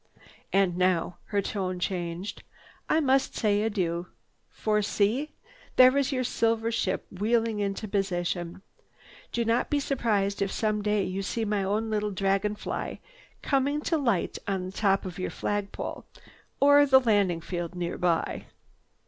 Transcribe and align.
"And 0.51 0.77
now," 0.77 1.17
her 1.25 1.43
tone 1.43 1.79
changed, 1.79 2.41
"I 2.89 2.99
must 2.99 3.35
say 3.35 3.61
adieu, 3.61 4.07
for 4.49 4.81
see! 4.81 5.35
There 5.75 5.95
is 5.95 6.11
your 6.11 6.23
silver 6.23 6.71
ship 6.71 7.05
wheeling 7.11 7.59
into 7.59 7.87
position. 7.87 8.63
Do 9.31 9.45
not 9.45 9.69
be 9.69 9.79
surprised 9.79 10.41
if 10.41 10.51
some 10.51 10.81
day 10.81 11.03
you 11.03 11.21
see 11.21 11.45
my 11.45 11.63
own 11.63 11.91
little 11.91 12.09
dragon 12.09 12.55
fly 12.55 12.99
coming 13.43 13.79
to 13.81 13.97
light 13.99 14.39
on 14.47 14.65
the 14.65 14.71
top 14.71 15.05
of 15.05 15.19
your 15.19 15.29
flag 15.29 15.71
pole 15.71 16.05
or 16.59 16.83
the 16.87 16.99
landing 16.99 17.39
field 17.41 17.75
nearby. 17.75 18.47